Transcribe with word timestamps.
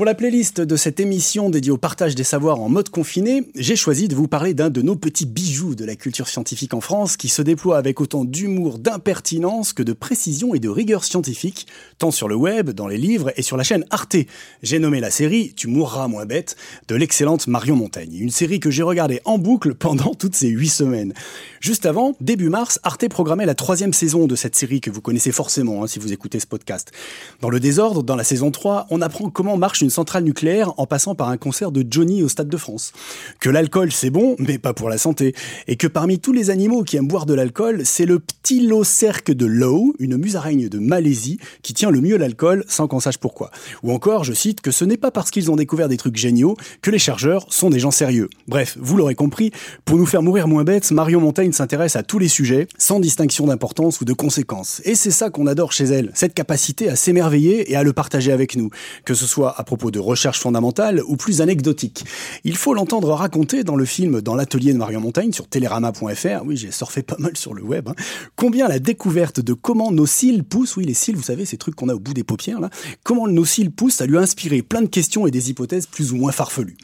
Pour 0.00 0.06
la 0.06 0.14
playlist 0.14 0.62
de 0.62 0.76
cette 0.76 0.98
émission 0.98 1.50
dédiée 1.50 1.70
au 1.70 1.76
partage 1.76 2.14
des 2.14 2.24
savoirs 2.24 2.58
en 2.58 2.70
mode 2.70 2.88
confiné, 2.88 3.44
j'ai 3.54 3.76
choisi 3.76 4.08
de 4.08 4.14
vous 4.14 4.28
parler 4.28 4.54
d'un 4.54 4.70
de 4.70 4.80
nos 4.80 4.96
petits 4.96 5.26
bijoux 5.26 5.59
de 5.74 5.84
la 5.84 5.96
culture 5.96 6.28
scientifique 6.28 6.74
en 6.74 6.80
France 6.80 7.16
qui 7.16 7.28
se 7.28 7.42
déploie 7.42 7.78
avec 7.78 8.00
autant 8.00 8.24
d'humour, 8.24 8.78
d'impertinence 8.78 9.72
que 9.72 9.82
de 9.82 9.92
précision 9.92 10.54
et 10.54 10.58
de 10.58 10.68
rigueur 10.68 11.04
scientifique, 11.04 11.66
tant 11.98 12.10
sur 12.10 12.28
le 12.28 12.34
web, 12.34 12.70
dans 12.70 12.88
les 12.88 12.96
livres 12.96 13.32
et 13.36 13.42
sur 13.42 13.56
la 13.56 13.62
chaîne 13.62 13.84
Arte. 13.90 14.16
J'ai 14.62 14.78
nommé 14.78 15.00
la 15.00 15.10
série 15.10 15.52
Tu 15.54 15.68
mourras 15.68 16.08
moins 16.08 16.26
bête 16.26 16.56
de 16.88 16.94
l'excellente 16.94 17.46
Marion 17.46 17.76
Montaigne, 17.76 18.14
une 18.14 18.30
série 18.30 18.60
que 18.60 18.70
j'ai 18.70 18.82
regardée 18.82 19.20
en 19.24 19.38
boucle 19.38 19.74
pendant 19.74 20.14
toutes 20.14 20.34
ces 20.34 20.48
huit 20.48 20.68
semaines. 20.68 21.14
Juste 21.60 21.86
avant, 21.86 22.14
début 22.20 22.48
mars, 22.48 22.80
Arte 22.82 23.08
programmait 23.08 23.46
la 23.46 23.54
troisième 23.54 23.92
saison 23.92 24.26
de 24.26 24.36
cette 24.36 24.56
série 24.56 24.80
que 24.80 24.90
vous 24.90 25.00
connaissez 25.00 25.32
forcément 25.32 25.82
hein, 25.82 25.86
si 25.86 25.98
vous 25.98 26.12
écoutez 26.12 26.40
ce 26.40 26.46
podcast. 26.46 26.92
Dans 27.40 27.50
le 27.50 27.60
désordre, 27.60 28.02
dans 28.02 28.16
la 28.16 28.24
saison 28.24 28.50
3, 28.50 28.86
on 28.90 29.00
apprend 29.02 29.30
comment 29.30 29.56
marche 29.56 29.80
une 29.80 29.90
centrale 29.90 30.24
nucléaire 30.24 30.72
en 30.78 30.86
passant 30.86 31.14
par 31.14 31.28
un 31.28 31.36
concert 31.36 31.72
de 31.72 31.84
Johnny 31.88 32.22
au 32.22 32.28
Stade 32.28 32.48
de 32.48 32.56
France. 32.56 32.92
Que 33.40 33.50
l'alcool 33.50 33.92
c'est 33.92 34.10
bon, 34.10 34.36
mais 34.38 34.58
pas 34.58 34.74
pour 34.74 34.88
la 34.88 34.98
santé. 34.98 35.34
Et 35.66 35.76
que 35.76 35.86
parmi 35.86 36.18
tous 36.18 36.32
les 36.32 36.50
animaux 36.50 36.82
qui 36.84 36.96
aiment 36.96 37.08
boire 37.08 37.26
de 37.26 37.34
l'alcool, 37.34 37.82
c'est 37.84 38.06
le 38.06 38.18
petit 38.18 38.40
cerque 38.84 39.30
de 39.30 39.46
Low, 39.46 39.94
une 39.98 40.16
musaraigne 40.16 40.68
de 40.68 40.78
Malaisie, 40.78 41.38
qui 41.62 41.72
tient 41.72 41.90
le 41.90 42.00
mieux 42.00 42.16
l'alcool 42.16 42.64
sans 42.68 42.88
qu'on 42.88 43.00
sache 43.00 43.18
pourquoi. 43.18 43.50
Ou 43.82 43.92
encore, 43.92 44.24
je 44.24 44.32
cite, 44.32 44.60
que 44.60 44.70
ce 44.70 44.84
n'est 44.84 44.96
pas 44.96 45.10
parce 45.10 45.30
qu'ils 45.30 45.50
ont 45.50 45.56
découvert 45.56 45.88
des 45.88 45.96
trucs 45.96 46.16
géniaux 46.16 46.56
que 46.82 46.90
les 46.90 46.98
chargeurs 46.98 47.46
sont 47.52 47.70
des 47.70 47.78
gens 47.78 47.90
sérieux. 47.90 48.28
Bref, 48.48 48.76
vous 48.80 48.96
l'aurez 48.96 49.14
compris, 49.14 49.52
pour 49.84 49.98
nous 49.98 50.06
faire 50.06 50.22
mourir 50.22 50.48
moins 50.48 50.64
bêtes, 50.64 50.90
Marion 50.90 51.20
Montaigne 51.20 51.52
s'intéresse 51.52 51.96
à 51.96 52.02
tous 52.02 52.18
les 52.18 52.28
sujets, 52.28 52.66
sans 52.76 53.00
distinction 53.00 53.46
d'importance 53.46 54.00
ou 54.00 54.04
de 54.04 54.12
conséquences. 54.12 54.82
Et 54.84 54.94
c'est 54.94 55.10
ça 55.10 55.30
qu'on 55.30 55.46
adore 55.46 55.72
chez 55.72 55.84
elle, 55.84 56.10
cette 56.14 56.34
capacité 56.34 56.88
à 56.88 56.96
s'émerveiller 56.96 57.70
et 57.70 57.76
à 57.76 57.82
le 57.82 57.92
partager 57.92 58.32
avec 58.32 58.56
nous, 58.56 58.70
que 59.04 59.14
ce 59.14 59.26
soit 59.26 59.58
à 59.58 59.64
propos 59.64 59.90
de 59.90 59.98
recherche 59.98 60.40
fondamentale 60.40 61.02
ou 61.06 61.16
plus 61.16 61.40
anecdotique. 61.40 62.04
Il 62.44 62.56
faut 62.56 62.74
l'entendre 62.74 63.10
raconter 63.12 63.64
dans 63.64 63.76
le 63.76 63.84
film 63.84 64.20
Dans 64.20 64.34
l'atelier 64.34 64.72
de 64.72 64.78
Marion 64.78 65.00
Montaigne 65.00 65.32
sur 65.40 66.44
oui 66.44 66.56
j'ai 66.56 66.70
surfé 66.70 67.02
pas 67.02 67.16
mal 67.18 67.36
sur 67.36 67.54
le 67.54 67.62
web, 67.62 67.88
hein. 67.88 67.94
combien 68.36 68.68
la 68.68 68.78
découverte 68.78 69.40
de 69.40 69.52
comment 69.52 69.92
nos 69.92 70.06
cils 70.06 70.44
poussent, 70.44 70.76
oui 70.76 70.84
les 70.84 70.94
cils 70.94 71.16
vous 71.16 71.22
savez 71.22 71.44
ces 71.44 71.56
trucs 71.56 71.74
qu'on 71.74 71.88
a 71.88 71.94
au 71.94 72.00
bout 72.00 72.14
des 72.14 72.24
paupières 72.24 72.60
là, 72.60 72.70
comment 73.02 73.28
nos 73.28 73.44
cils 73.44 73.70
poussent, 73.70 73.96
ça 73.96 74.06
lui 74.06 74.16
a 74.16 74.20
inspiré 74.20 74.62
plein 74.62 74.82
de 74.82 74.88
questions 74.88 75.26
et 75.26 75.30
des 75.30 75.50
hypothèses 75.50 75.86
plus 75.86 76.12
ou 76.12 76.16
moins 76.16 76.32
farfelues. 76.32 76.76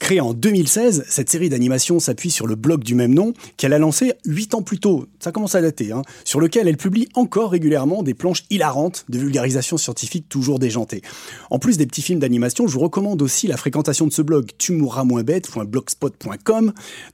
Créée 0.00 0.20
en 0.20 0.32
2016, 0.32 1.04
cette 1.08 1.30
série 1.30 1.50
d'animation 1.50 2.00
s'appuie 2.00 2.30
sur 2.30 2.46
le 2.46 2.56
blog 2.56 2.82
du 2.82 2.94
même 2.94 3.14
nom 3.14 3.34
qu'elle 3.58 3.74
a 3.74 3.78
lancé 3.78 4.14
8 4.24 4.54
ans 4.54 4.62
plus 4.62 4.80
tôt, 4.80 5.06
ça 5.20 5.30
commence 5.30 5.54
à 5.54 5.60
dater, 5.60 5.92
hein, 5.92 6.02
sur 6.24 6.40
lequel 6.40 6.66
elle 6.66 6.78
publie 6.78 7.06
encore 7.14 7.50
régulièrement 7.50 8.02
des 8.02 8.14
planches 8.14 8.44
hilarantes 8.48 9.04
de 9.10 9.18
vulgarisation 9.18 9.76
scientifique 9.76 10.28
toujours 10.28 10.58
déjantées. 10.58 11.02
En 11.50 11.58
plus 11.58 11.76
des 11.76 11.86
petits 11.86 12.00
films 12.00 12.18
d'animation, 12.18 12.66
je 12.66 12.72
vous 12.72 12.80
recommande 12.80 13.20
aussi 13.20 13.46
la 13.46 13.58
fréquentation 13.58 14.06
de 14.06 14.12
ce 14.12 14.22
blog 14.22 14.50
tu. 14.58 14.80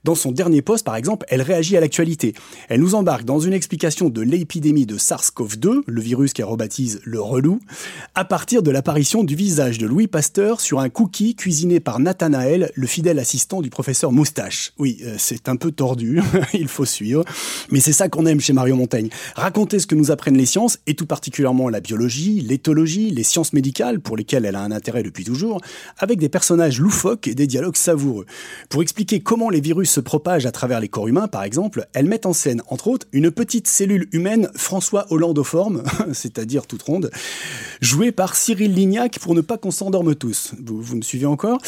Dans 0.03 0.15
son 0.15 0.31
dernier 0.31 0.61
post, 0.61 0.85
par 0.85 0.95
exemple, 0.95 1.25
elle 1.29 1.41
réagit 1.41 1.75
à 1.75 1.81
l'actualité. 1.81 2.33
Elle 2.69 2.79
nous 2.79 2.95
embarque 2.95 3.25
dans 3.25 3.39
une 3.39 3.53
explication 3.53 4.09
de 4.09 4.21
l'épidémie 4.21 4.85
de 4.85 4.97
SARS-CoV-2, 4.97 5.81
le 5.85 6.01
virus 6.01 6.31
qu'elle 6.31 6.45
rebaptise 6.45 7.01
le 7.03 7.19
relou, 7.19 7.59
à 8.15 8.23
partir 8.23 8.63
de 8.63 8.71
l'apparition 8.71 9.25
du 9.25 9.35
visage 9.35 9.77
de 9.77 9.85
Louis 9.85 10.07
Pasteur 10.07 10.61
sur 10.61 10.79
un 10.79 10.89
cookie 10.89 11.35
cuisiné 11.35 11.81
par 11.81 11.99
Nathanaël, 11.99 12.71
le 12.77 12.87
fidèle 12.87 13.17
assistant 13.17 13.61
du 13.61 13.69
professeur 13.69 14.11
Moustache. 14.11 14.71
Oui, 14.77 14.99
euh, 15.03 15.15
c'est 15.17 15.49
un 15.49 15.55
peu 15.55 15.71
tordu, 15.71 16.21
il 16.53 16.67
faut 16.67 16.85
suivre, 16.85 17.25
mais 17.71 17.79
c'est 17.79 17.91
ça 17.91 18.07
qu'on 18.07 18.25
aime 18.27 18.39
chez 18.39 18.53
Mario 18.53 18.75
Montaigne. 18.75 19.09
Raconter 19.35 19.79
ce 19.79 19.87
que 19.87 19.95
nous 19.95 20.11
apprennent 20.11 20.37
les 20.37 20.45
sciences, 20.45 20.77
et 20.85 20.93
tout 20.93 21.07
particulièrement 21.07 21.69
la 21.69 21.79
biologie, 21.79 22.39
l'éthologie, 22.39 23.09
les 23.09 23.23
sciences 23.23 23.53
médicales, 23.53 23.99
pour 23.99 24.15
lesquelles 24.15 24.45
elle 24.45 24.55
a 24.55 24.61
un 24.61 24.71
intérêt 24.71 25.01
depuis 25.01 25.23
toujours, 25.23 25.59
avec 25.97 26.19
des 26.19 26.29
personnages 26.29 26.79
loufoques 26.79 27.27
et 27.27 27.33
des 27.33 27.47
dialogues 27.47 27.77
savoureux. 27.77 28.27
Pour 28.69 28.83
expliquer 28.83 29.21
comment 29.21 29.49
les 29.49 29.59
virus 29.59 29.89
se 29.89 29.99
propagent 29.99 30.45
à 30.45 30.51
travers 30.51 30.79
les 30.79 30.87
corps 30.87 31.07
humains, 31.07 31.27
par 31.27 31.43
exemple, 31.43 31.87
elle 31.93 32.05
met 32.05 32.27
en 32.27 32.33
scène, 32.33 32.61
entre 32.67 32.89
autres, 32.89 33.07
une 33.11 33.31
petite 33.31 33.67
cellule 33.67 34.07
humaine 34.11 34.51
François 34.55 35.07
Hollandoforme, 35.09 35.83
c'est-à-dire 36.13 36.67
toute 36.67 36.83
ronde, 36.83 37.09
jouée 37.81 38.11
par 38.11 38.35
Cyril 38.35 38.75
Lignac 38.75 39.17
pour 39.17 39.33
ne 39.33 39.41
pas 39.41 39.57
qu'on 39.57 39.71
s'endorme 39.71 40.13
tous. 40.13 40.53
Vous, 40.63 40.79
vous 40.79 40.95
me 40.95 41.01
suivez 41.01 41.25
encore? 41.25 41.59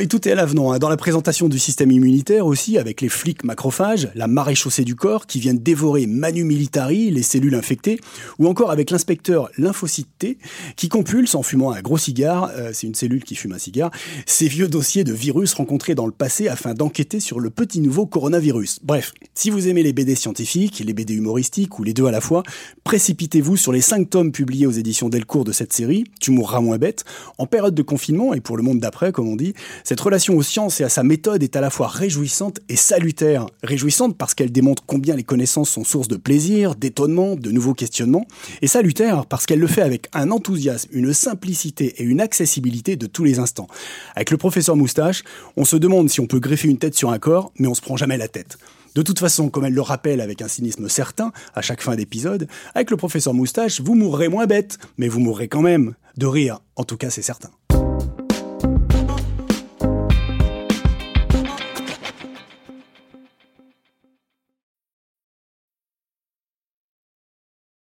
Et 0.00 0.08
tout 0.08 0.26
est 0.26 0.39
Hein. 0.40 0.78
Dans 0.78 0.88
la 0.88 0.96
présentation 0.96 1.50
du 1.50 1.58
système 1.58 1.90
immunitaire 1.90 2.46
aussi, 2.46 2.78
avec 2.78 3.02
les 3.02 3.10
flics 3.10 3.44
macrophages, 3.44 4.08
la 4.14 4.26
maréchaussée 4.26 4.84
du 4.84 4.96
corps 4.96 5.26
qui 5.26 5.38
viennent 5.38 5.58
dévorer 5.58 6.06
manu 6.06 6.44
militari 6.44 7.10
les 7.10 7.22
cellules 7.22 7.54
infectées, 7.54 8.00
ou 8.38 8.46
encore 8.46 8.70
avec 8.70 8.90
l'inspecteur 8.90 9.50
lymphocyte 9.58 10.08
T 10.18 10.38
qui 10.76 10.88
compulse 10.88 11.34
en 11.34 11.42
fumant 11.42 11.72
un 11.72 11.82
gros 11.82 11.98
cigare, 11.98 12.50
euh, 12.56 12.70
c'est 12.72 12.86
une 12.86 12.94
cellule 12.94 13.22
qui 13.22 13.34
fume 13.34 13.52
un 13.52 13.58
cigare, 13.58 13.90
ces 14.24 14.48
vieux 14.48 14.66
dossiers 14.66 15.04
de 15.04 15.12
virus 15.12 15.52
rencontrés 15.52 15.94
dans 15.94 16.06
le 16.06 16.12
passé 16.12 16.48
afin 16.48 16.72
d'enquêter 16.72 17.20
sur 17.20 17.38
le 17.38 17.50
petit 17.50 17.80
nouveau 17.80 18.06
coronavirus. 18.06 18.80
Bref, 18.82 19.12
si 19.34 19.50
vous 19.50 19.68
aimez 19.68 19.82
les 19.82 19.92
BD 19.92 20.14
scientifiques, 20.14 20.82
les 20.82 20.94
BD 20.94 21.14
humoristiques 21.14 21.78
ou 21.78 21.82
les 21.82 21.92
deux 21.92 22.06
à 22.06 22.10
la 22.10 22.22
fois, 22.22 22.44
précipitez-vous 22.84 23.58
sur 23.58 23.72
les 23.72 23.82
5 23.82 24.08
tomes 24.08 24.32
publiés 24.32 24.66
aux 24.66 24.70
éditions 24.70 25.10
Delcourt 25.10 25.44
de 25.44 25.52
cette 25.52 25.74
série, 25.74 26.04
Tu 26.18 26.30
mourras 26.30 26.60
moins 26.60 26.78
bête. 26.78 27.04
En 27.36 27.46
période 27.46 27.74
de 27.74 27.82
confinement 27.82 28.32
et 28.32 28.40
pour 28.40 28.56
le 28.56 28.62
monde 28.62 28.80
d'après, 28.80 29.12
comme 29.12 29.28
on 29.28 29.36
dit, 29.36 29.52
cette 29.84 30.00
aux 30.34 30.42
sciences 30.42 30.80
et 30.80 30.84
à 30.84 30.88
sa 30.88 31.02
méthode 31.02 31.42
est 31.42 31.56
à 31.56 31.60
la 31.60 31.70
fois 31.70 31.88
réjouissante 31.88 32.60
et 32.68 32.76
salutaire. 32.76 33.46
Réjouissante 33.62 34.16
parce 34.16 34.34
qu'elle 34.34 34.52
démontre 34.52 34.84
combien 34.86 35.16
les 35.16 35.24
connaissances 35.24 35.70
sont 35.70 35.84
source 35.84 36.08
de 36.08 36.16
plaisir, 36.16 36.74
d'étonnement, 36.74 37.36
de 37.36 37.50
nouveaux 37.50 37.74
questionnements, 37.74 38.26
et 38.62 38.66
salutaire 38.66 39.26
parce 39.26 39.46
qu'elle 39.46 39.58
le 39.58 39.66
fait 39.66 39.82
avec 39.82 40.08
un 40.12 40.30
enthousiasme, 40.30 40.88
une 40.92 41.12
simplicité 41.12 41.94
et 41.98 42.04
une 42.04 42.20
accessibilité 42.20 42.96
de 42.96 43.06
tous 43.06 43.24
les 43.24 43.38
instants. 43.38 43.68
Avec 44.14 44.30
le 44.30 44.36
professeur 44.36 44.76
Moustache, 44.76 45.22
on 45.56 45.64
se 45.64 45.76
demande 45.76 46.08
si 46.08 46.20
on 46.20 46.26
peut 46.26 46.40
greffer 46.40 46.68
une 46.68 46.78
tête 46.78 46.94
sur 46.94 47.10
un 47.10 47.18
corps, 47.18 47.52
mais 47.58 47.68
on 47.68 47.74
se 47.74 47.80
prend 47.80 47.96
jamais 47.96 48.16
la 48.16 48.28
tête. 48.28 48.58
De 48.94 49.02
toute 49.02 49.20
façon, 49.20 49.50
comme 49.50 49.64
elle 49.64 49.74
le 49.74 49.80
rappelle 49.80 50.20
avec 50.20 50.42
un 50.42 50.48
cynisme 50.48 50.88
certain 50.88 51.32
à 51.54 51.62
chaque 51.62 51.82
fin 51.82 51.94
d'épisode, 51.94 52.48
avec 52.74 52.90
le 52.90 52.96
professeur 52.96 53.34
Moustache, 53.34 53.80
vous 53.80 53.94
mourrez 53.94 54.28
moins 54.28 54.46
bête, 54.46 54.78
mais 54.98 55.08
vous 55.08 55.20
mourrez 55.20 55.48
quand 55.48 55.62
même. 55.62 55.94
De 56.16 56.26
rire, 56.26 56.60
en 56.76 56.84
tout 56.84 56.96
cas 56.96 57.10
c'est 57.10 57.22
certain. 57.22 57.50